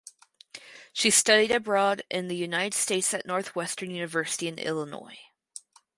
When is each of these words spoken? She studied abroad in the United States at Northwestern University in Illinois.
She 0.93 1.11
studied 1.11 1.51
abroad 1.51 2.01
in 2.09 2.27
the 2.27 2.35
United 2.35 2.73
States 2.73 3.13
at 3.13 3.27
Northwestern 3.27 3.91
University 3.91 4.47
in 4.47 4.57
Illinois. 4.57 5.19